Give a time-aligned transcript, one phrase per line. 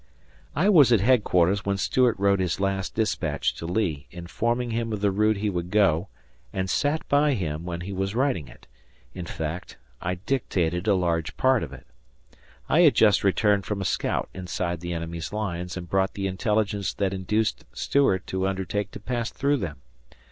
[0.55, 4.99] I was at headquarters when Stuart wrote his last dispatch to Lee, informing him of
[5.01, 6.07] the route he would go,
[6.51, 8.65] and sat by him when he was writing it
[9.13, 11.85] in fact, I dictated a large part of it.
[12.67, 16.95] I had just returned from a scout inside the enemies lines and brought the intelligence
[16.95, 19.81] that induced Stuart to undertake to pass through them.